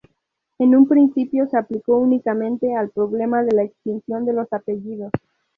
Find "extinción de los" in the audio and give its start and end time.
3.61-4.51